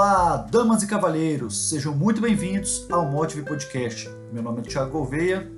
Olá, 0.00 0.36
damas 0.36 0.84
e 0.84 0.86
cavalheiros, 0.86 1.70
sejam 1.70 1.92
muito 1.92 2.20
bem-vindos 2.20 2.86
ao 2.88 3.04
Motive 3.04 3.42
Podcast. 3.42 4.08
Meu 4.32 4.44
nome 4.44 4.60
é 4.60 4.62
Thiago 4.62 4.92
Gouveia 4.92 5.50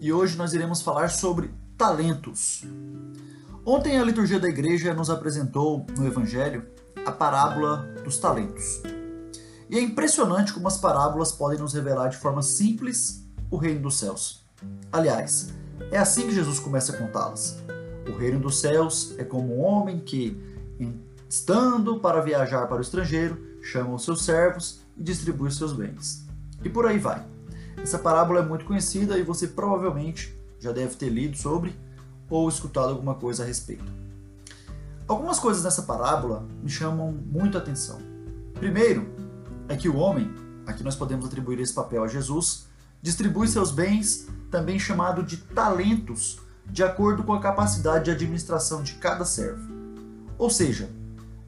e 0.00 0.12
hoje 0.12 0.38
nós 0.38 0.52
iremos 0.52 0.80
falar 0.80 1.10
sobre 1.10 1.50
talentos. 1.76 2.62
Ontem 3.66 3.98
a 3.98 4.04
liturgia 4.04 4.38
da 4.38 4.48
igreja 4.48 4.94
nos 4.94 5.10
apresentou 5.10 5.84
no 5.98 6.06
Evangelho 6.06 6.64
a 7.04 7.10
parábola 7.10 7.92
dos 8.04 8.18
talentos. 8.18 8.80
E 9.68 9.76
é 9.76 9.80
impressionante 9.80 10.52
como 10.52 10.68
as 10.68 10.78
parábolas 10.78 11.32
podem 11.32 11.58
nos 11.58 11.74
revelar 11.74 12.06
de 12.06 12.18
forma 12.18 12.40
simples 12.40 13.26
o 13.50 13.56
reino 13.56 13.80
dos 13.80 13.98
céus. 13.98 14.44
Aliás, 14.92 15.52
é 15.90 15.98
assim 15.98 16.28
que 16.28 16.34
Jesus 16.36 16.60
começa 16.60 16.92
a 16.92 16.96
contá-las. 16.96 17.58
O 18.08 18.16
reino 18.16 18.38
dos 18.38 18.60
céus 18.60 19.16
é 19.18 19.24
como 19.24 19.56
um 19.56 19.64
homem 19.64 19.98
que, 19.98 20.40
estando 21.28 21.98
para 21.98 22.20
viajar 22.20 22.68
para 22.68 22.78
o 22.78 22.80
estrangeiro, 22.80 23.47
chama 23.68 23.94
os 23.94 24.04
seus 24.04 24.24
servos 24.24 24.80
e 24.96 25.02
distribui 25.02 25.50
seus 25.50 25.72
bens. 25.72 26.26
E 26.64 26.68
por 26.68 26.86
aí 26.86 26.98
vai. 26.98 27.24
Essa 27.76 27.98
parábola 27.98 28.40
é 28.40 28.42
muito 28.42 28.64
conhecida 28.64 29.18
e 29.18 29.22
você 29.22 29.46
provavelmente 29.46 30.34
já 30.58 30.72
deve 30.72 30.96
ter 30.96 31.10
lido 31.10 31.36
sobre 31.36 31.78
ou 32.30 32.48
escutado 32.48 32.88
alguma 32.88 33.14
coisa 33.14 33.42
a 33.42 33.46
respeito. 33.46 33.84
Algumas 35.06 35.38
coisas 35.38 35.62
nessa 35.62 35.82
parábola 35.82 36.46
me 36.62 36.68
chamam 36.68 37.12
muito 37.12 37.56
a 37.56 37.60
atenção. 37.60 37.98
Primeiro, 38.54 39.06
é 39.68 39.76
que 39.76 39.88
o 39.88 39.96
homem, 39.96 40.34
aqui 40.66 40.82
nós 40.82 40.96
podemos 40.96 41.26
atribuir 41.26 41.60
esse 41.60 41.72
papel 41.72 42.02
a 42.02 42.08
Jesus, 42.08 42.66
distribui 43.00 43.48
seus 43.48 43.70
bens, 43.70 44.26
também 44.50 44.78
chamado 44.78 45.22
de 45.22 45.36
talentos, 45.36 46.40
de 46.66 46.82
acordo 46.82 47.22
com 47.22 47.32
a 47.32 47.40
capacidade 47.40 48.06
de 48.06 48.10
administração 48.10 48.82
de 48.82 48.94
cada 48.94 49.24
servo. 49.24 49.62
Ou 50.36 50.50
seja, 50.50 50.90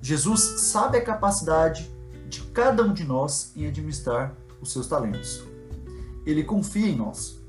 Jesus 0.01 0.41
sabe 0.61 0.97
a 0.97 1.05
capacidade 1.05 1.91
de 2.31 2.43
cada 2.45 2.83
um 2.83 2.95
de 2.95 3.05
nós 3.05 3.53
em 3.57 3.67
administrar 3.67 4.35
os 4.61 4.73
seus 4.73 4.87
talentos. 4.87 5.43
Ele 6.25 6.45
confia 6.45 6.89
em 6.89 6.97
nós, 6.97 7.43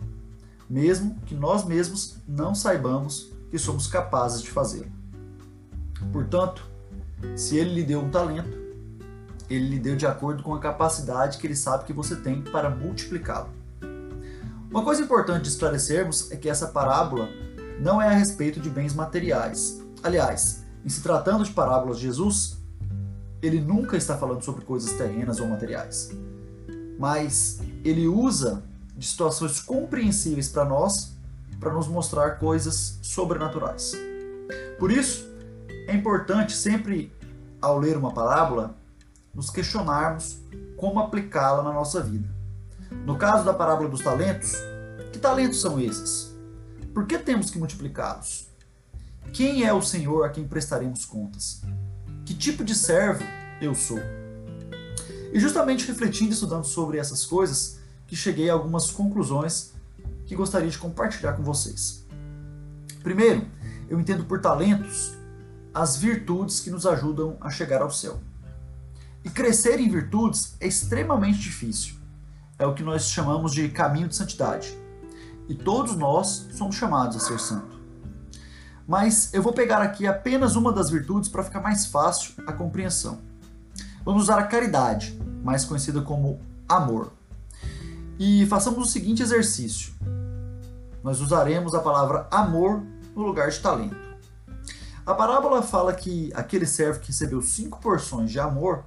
mesmo 0.70 1.16
que 1.26 1.36
nós 1.36 1.64
mesmos 1.64 2.18
não 2.28 2.56
saibamos 2.56 3.32
que 3.50 3.60
somos 3.60 3.86
capazes 3.88 4.42
de 4.42 4.50
fazê-lo. 4.50 4.92
Portanto, 6.12 6.66
se 7.36 7.58
ele 7.58 7.76
lhe 7.76 7.84
deu 7.84 8.02
um 8.02 8.10
talento, 8.10 8.58
ele 9.50 9.68
lhe 9.68 9.80
deu 9.80 9.96
de 9.96 10.08
acordo 10.08 10.42
com 10.42 10.56
a 10.56 10.60
capacidade 10.60 11.38
que 11.38 11.46
ele 11.46 11.56
sabe 11.56 11.84
que 11.84 11.94
você 11.94 12.16
tem 12.16 12.42
para 12.42 12.70
multiplicá-lo. 12.70 13.50
Uma 14.72 14.84
coisa 14.84 15.04
importante 15.04 15.44
de 15.44 15.50
esclarecermos 15.50 16.32
é 16.32 16.38
que 16.38 16.50
essa 16.50 16.68
parábola 16.68 17.28
não 17.80 18.02
é 18.02 18.08
a 18.08 18.18
respeito 18.18 18.60
de 18.60 18.70
bens 18.70 18.94
materiais. 18.94 19.82
Aliás, 20.02 20.64
em 20.84 20.90
se 20.90 21.02
tratando 21.04 21.44
de 21.44 21.52
parábolas 21.52 21.98
de 21.98 22.04
Jesus, 22.04 22.61
ele 23.42 23.60
nunca 23.60 23.98
está 23.98 24.18
falando 24.18 24.44
sobre 24.44 24.64
coisas 24.64 24.94
terrenas 24.94 25.40
ou 25.40 25.48
materiais. 25.48 26.12
Mas 27.00 27.60
ele 27.84 28.08
usa 28.08 28.64
de 28.96 29.06
situações 29.06 29.60
compreensíveis 29.60 30.50
para 30.50 30.66
nós 30.66 31.16
para 31.60 31.74
nos 31.74 31.88
mostrar 31.88 32.40
coisas 32.40 33.00
sobrenaturais. 33.02 33.94
Por 34.80 34.92
isso, 34.92 35.28
é 35.88 35.96
importante 35.96 36.54
sempre 36.54 37.14
ao 37.62 37.78
ler 37.78 37.98
uma 37.98 38.14
parábola 38.14 38.76
nos 39.34 39.50
questionarmos 39.50 40.40
como 40.76 41.00
aplicá-la 41.00 41.64
na 41.64 41.72
nossa 41.72 42.02
vida. 42.02 42.28
No 43.06 43.18
caso 43.18 43.46
da 43.46 43.54
parábola 43.54 43.90
dos 43.90 44.02
talentos, 44.02 44.54
que 45.14 45.20
talentos 45.20 45.62
são 45.62 45.80
esses? 45.80 46.36
Por 46.94 47.06
que 47.06 47.18
temos 47.18 47.50
que 47.50 47.58
multiplicá-los? 47.58 48.50
Quem 49.32 49.64
é 49.64 49.74
o 49.74 49.82
Senhor 49.82 50.26
a 50.26 50.30
quem 50.30 50.48
prestaremos 50.48 51.06
contas? 51.06 51.62
Que 52.26 52.34
tipo 52.34 52.64
de 52.64 52.76
servo 52.76 53.24
eu 53.62 53.74
sou? 53.74 54.00
E 55.34 55.40
justamente 55.40 55.88
refletindo 55.88 56.32
e 56.32 56.34
estudando 56.34 56.66
sobre 56.66 56.98
essas 56.98 57.26
coisas, 57.26 57.80
que 58.06 58.16
cheguei 58.16 58.50
a 58.50 58.54
algumas 58.54 58.92
conclusões 58.92 59.72
que 60.26 60.36
gostaria 60.36 60.70
de 60.70 60.78
compartilhar 60.78 61.34
com 61.34 61.44
vocês. 61.44 62.06
Primeiro, 63.02 63.46
eu 63.90 64.00
entendo 64.00 64.26
por 64.26 64.42
talentos 64.42 65.14
as 65.74 65.98
virtudes 65.98 66.60
que 66.60 66.70
nos 66.70 66.86
ajudam 66.86 67.38
a 67.42 67.50
chegar 67.50 67.82
ao 67.82 67.90
céu. 67.90 68.20
E 69.24 69.30
crescer 69.30 69.80
em 69.80 69.90
virtudes 69.90 70.56
é 70.60 70.68
extremamente 70.68 71.40
difícil. 71.40 71.96
É 72.60 72.66
o 72.66 72.74
que 72.74 72.84
nós 72.84 73.06
chamamos 73.06 73.54
de 73.54 73.70
caminho 73.70 74.08
de 74.08 74.16
santidade. 74.16 74.78
E 75.48 75.56
todos 75.56 75.96
nós 75.96 76.48
somos 76.54 76.76
chamados 76.76 77.18
a 77.18 77.20
ser 77.20 77.40
santo. 77.40 77.81
Mas 78.92 79.34
eu 79.34 79.42
vou 79.42 79.54
pegar 79.54 79.82
aqui 79.82 80.06
apenas 80.06 80.58
uma 80.58 80.70
das 80.70 80.90
virtudes 80.90 81.30
para 81.30 81.46
ficar 81.46 81.62
mais 81.62 81.86
fácil 81.86 82.34
a 82.46 82.52
compreensão. 82.52 83.20
Vamos 84.04 84.24
usar 84.24 84.38
a 84.38 84.44
caridade, 84.44 85.18
mais 85.42 85.64
conhecida 85.64 86.02
como 86.02 86.42
amor. 86.68 87.14
E 88.20 88.46
façamos 88.48 88.86
o 88.86 88.92
seguinte 88.92 89.24
exercício: 89.24 89.94
nós 91.02 91.22
usaremos 91.22 91.74
a 91.74 91.80
palavra 91.80 92.28
amor 92.30 92.84
no 93.16 93.24
lugar 93.24 93.50
de 93.50 93.62
talento. 93.62 93.96
A 95.06 95.14
parábola 95.14 95.62
fala 95.62 95.94
que 95.94 96.30
aquele 96.36 96.66
servo 96.66 97.00
que 97.00 97.14
recebeu 97.14 97.42
cinco 97.42 97.80
porções 97.80 98.30
de 98.30 98.42
amor 98.42 98.84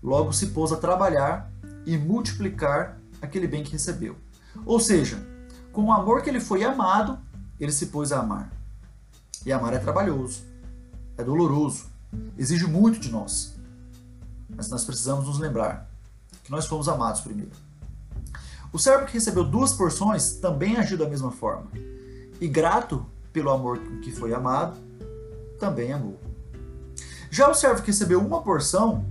logo 0.00 0.32
se 0.32 0.50
pôs 0.50 0.70
a 0.70 0.76
trabalhar 0.76 1.50
e 1.84 1.98
multiplicar 1.98 2.96
aquele 3.20 3.48
bem 3.48 3.64
que 3.64 3.72
recebeu. 3.72 4.14
Ou 4.64 4.78
seja, 4.78 5.18
com 5.72 5.86
o 5.86 5.92
amor 5.92 6.22
que 6.22 6.30
ele 6.30 6.38
foi 6.38 6.62
amado, 6.62 7.18
ele 7.58 7.72
se 7.72 7.86
pôs 7.86 8.12
a 8.12 8.20
amar. 8.20 8.61
E 9.44 9.52
amar 9.52 9.74
é 9.74 9.78
trabalhoso, 9.78 10.42
é 11.16 11.24
doloroso, 11.24 11.86
exige 12.38 12.66
muito 12.66 12.98
de 12.98 13.10
nós. 13.10 13.54
Mas 14.48 14.68
nós 14.68 14.84
precisamos 14.84 15.26
nos 15.26 15.38
lembrar 15.38 15.90
que 16.44 16.50
nós 16.50 16.66
fomos 16.66 16.88
amados 16.88 17.20
primeiro. 17.20 17.50
O 18.72 18.78
servo 18.78 19.06
que 19.06 19.14
recebeu 19.14 19.44
duas 19.44 19.72
porções 19.72 20.34
também 20.34 20.76
agiu 20.76 20.96
da 20.96 21.08
mesma 21.08 21.30
forma. 21.30 21.70
E 22.40 22.48
grato 22.48 23.04
pelo 23.32 23.50
amor 23.50 23.78
que 24.02 24.10
foi 24.10 24.32
amado, 24.32 24.78
também 25.58 25.92
amou. 25.92 26.18
Já 27.30 27.48
o 27.48 27.54
servo 27.54 27.80
que 27.80 27.88
recebeu 27.88 28.20
uma 28.20 28.42
porção, 28.42 29.04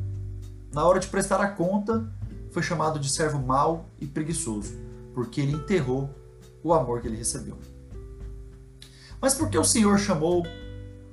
na 0.74 0.86
hora 0.86 1.00
de 1.00 1.08
prestar 1.08 1.41
a 1.41 1.47
conta, 1.47 2.08
foi 2.52 2.62
chamado 2.62 3.00
de 3.00 3.09
servo 3.09 3.40
mau 3.40 3.86
e 4.00 4.06
preguiçoso, 4.06 4.74
porque 5.14 5.41
ele 5.41 5.53
enterrou 5.53 6.09
o 6.64 6.74
amor 6.74 7.02
que 7.02 7.08
ele 7.08 7.18
recebeu. 7.18 7.58
Mas 9.22 9.36
por 9.36 9.50
que 9.50 9.58
o 9.58 9.64
Senhor 9.64 10.00
chamou 10.00 10.44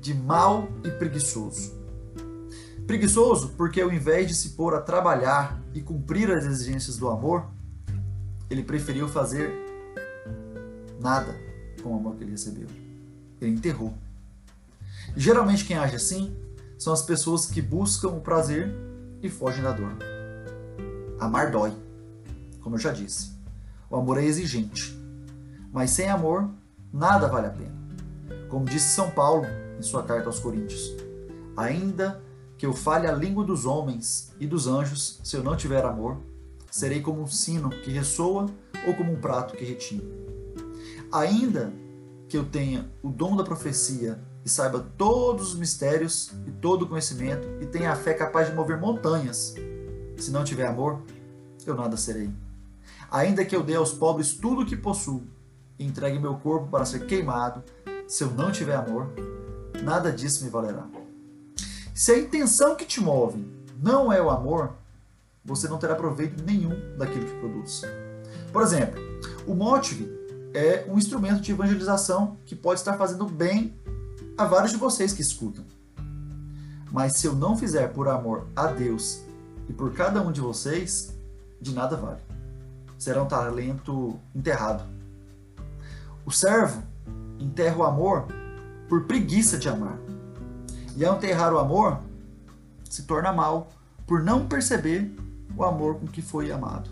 de 0.01 0.15
mau 0.15 0.67
e 0.83 0.91
preguiçoso? 0.91 1.77
Preguiçoso 2.87 3.51
porque 3.51 3.83
ao 3.83 3.93
invés 3.93 4.27
de 4.27 4.35
se 4.35 4.51
pôr 4.51 4.75
a 4.75 4.81
trabalhar 4.81 5.61
e 5.75 5.83
cumprir 5.83 6.31
as 6.31 6.47
exigências 6.47 6.97
do 6.97 7.09
amor, 7.09 7.47
ele 8.49 8.63
preferiu 8.63 9.07
fazer 9.07 9.53
nada 10.99 11.37
com 11.83 11.91
o 11.91 11.97
amor 11.97 12.17
que 12.17 12.25
ele 12.25 12.31
recebeu. 12.31 12.67
Ele 13.43 13.53
enterrou. 13.53 13.93
Geralmente 15.15 15.67
quem 15.67 15.77
age 15.77 15.97
assim 15.97 16.35
são 16.79 16.95
as 16.95 17.03
pessoas 17.03 17.45
que 17.45 17.61
buscam 17.61 18.09
o 18.09 18.21
prazer 18.23 18.75
e 19.23 19.29
fogem 19.29 19.63
da 19.63 19.73
dor. 19.73 19.95
Amar 21.21 21.51
dói, 21.51 21.75
como 22.63 22.77
eu 22.77 22.81
já 22.81 22.91
disse. 22.91 23.37
O 23.91 23.97
amor 23.97 24.17
é 24.17 24.25
exigente, 24.25 24.99
mas 25.71 25.91
sem 25.91 26.09
amor 26.09 26.49
nada 26.91 27.29
vale 27.29 27.49
a 27.49 27.51
pena. 27.51 27.78
Como 28.49 28.65
disse 28.65 28.95
São 28.95 29.11
Paulo 29.11 29.47
em 29.79 29.83
sua 29.83 30.03
carta 30.03 30.27
aos 30.27 30.39
Coríntios, 30.39 30.95
ainda 31.57 32.23
que 32.57 32.67
eu 32.67 32.73
fale 32.73 33.07
a 33.07 33.13
língua 33.13 33.45
dos 33.45 33.67
homens 33.67 34.33
e 34.41 34.47
dos 34.47 34.67
anjos, 34.67 35.21
se 35.23 35.37
eu 35.37 35.43
não 35.43 35.57
tiver 35.57 35.85
amor, 35.85 36.19
serei 36.71 37.01
como 37.01 37.23
um 37.23 37.27
sino 37.27 37.71
que 37.71 37.91
ressoa 37.91 38.47
ou 38.87 38.95
como 38.95 39.13
um 39.13 39.21
prato 39.21 39.57
que 39.57 39.65
retina. 39.65 40.03
Ainda 41.13 41.73
que 42.29 42.37
eu 42.37 42.45
tenha 42.45 42.91
o 43.03 43.09
dom 43.09 43.37
da 43.37 43.45
profecia 43.45 44.19
e 44.45 44.49
saiba 44.49 44.87
todos 44.97 45.53
os 45.53 45.59
mistérios 45.59 46.33
e 46.47 46.51
todo 46.51 46.83
o 46.83 46.89
conhecimento 46.89 47.47
e 47.61 47.67
tenha 47.67 47.93
a 47.93 47.97
fé 47.97 48.13
capaz 48.15 48.49
de 48.49 48.55
mover 48.55 48.79
montanhas, 48.79 49.55
se 50.17 50.31
não 50.31 50.45
tiver 50.45 50.67
amor, 50.67 51.03
eu 51.65 51.75
nada 51.75 51.97
serei. 51.97 52.31
Ainda 53.11 53.45
que 53.45 53.55
eu 53.55 53.63
dê 53.63 53.75
aos 53.75 53.93
pobres 53.93 54.33
tudo 54.33 54.63
o 54.63 54.67
que 54.67 54.77
possuo 54.77 55.23
e 55.79 55.87
entregue 55.87 56.19
meu 56.19 56.35
corpo 56.35 56.69
para 56.69 56.85
ser 56.85 57.07
queimado, 57.07 57.63
se 58.09 58.25
eu 58.25 58.31
não 58.31 58.51
tiver 58.51 58.75
amor, 58.75 59.11
nada 59.85 60.11
disso 60.11 60.43
me 60.43 60.51
valerá. 60.51 60.87
Se 61.95 62.11
a 62.13 62.19
intenção 62.19 62.75
que 62.75 62.87
te 62.87 63.01
move 63.01 63.47
não 63.81 64.11
é 64.11 64.21
o 64.21 64.31
amor, 64.31 64.73
você 65.45 65.69
não 65.69 65.79
terá 65.79 65.95
proveito 65.95 66.43
nenhum 66.43 66.97
daquilo 66.97 67.27
que 67.27 67.39
produz. 67.39 67.83
Por 68.51 68.63
exemplo, 68.63 68.99
o 69.47 69.55
Motive 69.55 70.11
é 70.55 70.87
um 70.89 70.97
instrumento 70.97 71.43
de 71.43 71.53
evangelização 71.53 72.39
que 72.47 72.57
pode 72.57 72.81
estar 72.81 72.97
fazendo 72.97 73.27
bem 73.27 73.75
a 74.39 74.47
vários 74.47 74.73
de 74.73 74.79
vocês 74.79 75.13
que 75.13 75.21
escutam. 75.21 75.65
Mas 76.91 77.15
se 77.15 77.27
eu 77.27 77.35
não 77.35 77.59
fizer 77.59 77.89
por 77.89 78.09
amor 78.09 78.47
a 78.57 78.69
Deus 78.69 79.21
e 79.69 79.73
por 79.73 79.93
cada 79.93 80.23
um 80.23 80.33
de 80.33 80.41
vocês, 80.41 81.13
de 81.61 81.75
nada 81.75 81.97
vale. 81.97 82.21
Será 82.99 83.23
um 83.23 83.29
talento 83.29 84.19
enterrado. 84.35 84.85
O 86.25 86.31
servo 86.31 86.83
enterra 87.39 87.77
o 87.77 87.85
amor 87.85 88.27
por 88.89 89.05
preguiça 89.05 89.59
de 89.59 89.69
amar. 89.69 89.99
E 90.97 91.05
ao 91.05 91.17
enterrar 91.17 91.53
o 91.53 91.59
amor, 91.59 92.01
se 92.89 93.03
torna 93.03 93.33
mal, 93.33 93.71
por 94.07 94.23
não 94.23 94.49
perceber 94.49 95.15
o 95.57 95.65
amor 95.65 95.97
com 95.97 96.07
que 96.07 96.23
foi 96.23 96.51
amado. 96.51 96.91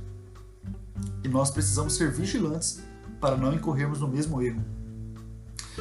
E 1.25 1.28
nós 1.28 1.50
precisamos 1.50 1.94
ser 1.94 2.10
vigilantes 2.10 2.82
para 3.20 3.37
não 3.37 3.52
incorrermos 3.52 4.00
no 4.00 4.08
mesmo 4.08 4.43
erro. 4.43 4.62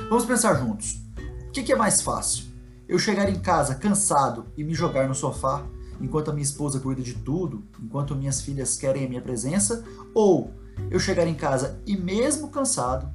Vamos 0.09 0.25
pensar 0.25 0.55
juntos. 0.55 1.01
O 1.47 1.51
que 1.51 1.71
é 1.71 1.75
mais 1.75 2.01
fácil? 2.01 2.45
Eu 2.87 2.99
chegar 2.99 3.29
em 3.29 3.39
casa 3.39 3.75
cansado 3.75 4.45
e 4.57 4.63
me 4.63 4.73
jogar 4.73 5.07
no 5.07 5.15
sofá 5.15 5.65
enquanto 5.99 6.29
a 6.29 6.33
minha 6.33 6.43
esposa 6.43 6.79
cuida 6.79 7.01
de 7.01 7.13
tudo, 7.13 7.63
enquanto 7.81 8.15
minhas 8.15 8.41
filhas 8.41 8.75
querem 8.75 9.05
a 9.05 9.09
minha 9.09 9.21
presença? 9.21 9.83
Ou 10.13 10.53
eu 10.91 10.99
chegar 10.99 11.27
em 11.27 11.35
casa 11.35 11.81
e, 11.85 11.97
mesmo 11.97 12.49
cansado, 12.49 13.09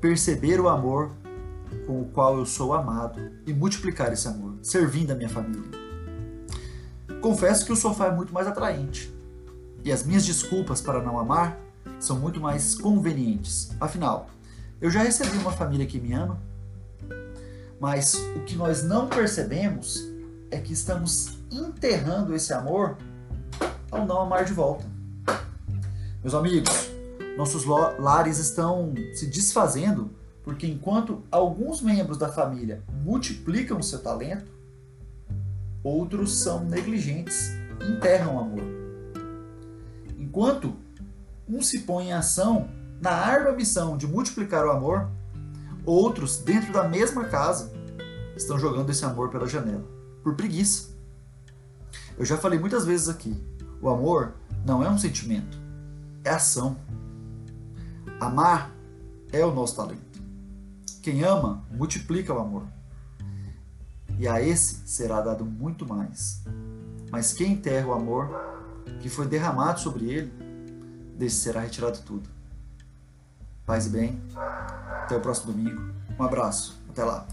perceber 0.00 0.60
o 0.60 0.68
amor 0.68 1.10
com 1.86 2.02
o 2.02 2.04
qual 2.06 2.38
eu 2.38 2.46
sou 2.46 2.72
amado 2.74 3.30
e 3.46 3.52
multiplicar 3.52 4.12
esse 4.12 4.28
amor, 4.28 4.54
servindo 4.62 5.10
a 5.10 5.14
minha 5.14 5.28
família? 5.28 5.70
Confesso 7.20 7.64
que 7.64 7.72
o 7.72 7.76
sofá 7.76 8.06
é 8.06 8.12
muito 8.12 8.32
mais 8.32 8.46
atraente 8.46 9.12
e 9.84 9.90
as 9.90 10.04
minhas 10.04 10.24
desculpas 10.24 10.80
para 10.80 11.02
não 11.02 11.18
amar 11.18 11.58
são 11.98 12.18
muito 12.18 12.40
mais 12.40 12.74
convenientes. 12.74 13.70
Afinal, 13.80 14.28
eu 14.80 14.90
já 14.90 15.02
recebi 15.02 15.36
uma 15.38 15.52
família 15.52 15.86
que 15.86 15.98
me 15.98 16.12
ama, 16.12 16.38
mas 17.80 18.14
o 18.36 18.40
que 18.40 18.54
nós 18.54 18.82
não 18.82 19.08
percebemos 19.08 20.08
é 20.50 20.58
que 20.58 20.72
estamos 20.72 21.38
enterrando 21.50 22.34
esse 22.34 22.52
amor 22.52 22.96
ao 23.90 24.06
não 24.06 24.20
amar 24.20 24.44
de 24.44 24.52
volta. 24.52 24.84
Meus 26.22 26.34
amigos, 26.34 26.90
nossos 27.38 27.64
lares 27.64 28.38
estão 28.38 28.92
se 29.14 29.24
desfazendo 29.28 30.10
porque 30.42 30.66
enquanto 30.66 31.22
alguns 31.30 31.80
membros 31.80 32.18
da 32.18 32.28
família 32.28 32.82
multiplicam 33.04 33.78
o 33.78 33.82
seu 33.82 34.00
talento, 34.00 34.50
outros 35.84 36.40
são 36.40 36.64
negligentes 36.64 37.50
e 37.80 37.92
enterram 37.92 38.34
o 38.34 38.40
amor. 38.40 38.64
Enquanto 40.18 40.74
um 41.48 41.62
se 41.62 41.80
põe 41.80 42.08
em 42.08 42.12
ação 42.12 42.68
na 43.00 43.12
árdua 43.12 43.52
missão 43.52 43.96
de 43.96 44.08
multiplicar 44.08 44.66
o 44.66 44.72
amor, 44.72 45.08
outros, 45.86 46.38
dentro 46.38 46.72
da 46.72 46.88
mesma 46.88 47.26
casa, 47.26 47.72
estão 48.34 48.58
jogando 48.58 48.90
esse 48.90 49.04
amor 49.04 49.30
pela 49.30 49.46
janela, 49.46 49.84
por 50.24 50.34
preguiça. 50.34 50.88
Eu 52.18 52.24
já 52.24 52.36
falei 52.36 52.58
muitas 52.58 52.84
vezes 52.84 53.08
aqui: 53.08 53.40
o 53.80 53.88
amor 53.88 54.32
não 54.66 54.82
é 54.82 54.90
um 54.90 54.98
sentimento, 54.98 55.56
é 56.24 56.30
ação. 56.30 56.76
Amar 58.20 58.72
é 59.32 59.44
o 59.44 59.54
nosso 59.54 59.76
talento. 59.76 60.22
Quem 61.02 61.22
ama, 61.22 61.64
multiplica 61.70 62.34
o 62.34 62.38
amor. 62.38 62.66
E 64.18 64.26
a 64.26 64.42
esse 64.42 64.86
será 64.88 65.20
dado 65.20 65.44
muito 65.44 65.86
mais. 65.86 66.42
Mas 67.10 67.32
quem 67.32 67.52
enterra 67.52 67.86
o 67.86 67.92
amor 67.92 68.28
que 69.00 69.08
foi 69.08 69.26
derramado 69.26 69.78
sobre 69.80 70.10
ele, 70.10 70.32
desse 71.16 71.36
será 71.36 71.60
retirado 71.60 72.00
tudo. 72.00 72.28
Paz 73.64 73.86
e 73.86 73.90
bem. 73.90 74.20
Até 75.04 75.16
o 75.16 75.20
próximo 75.20 75.52
domingo. 75.52 75.94
Um 76.18 76.24
abraço. 76.24 76.76
Até 76.88 77.04
lá. 77.04 77.26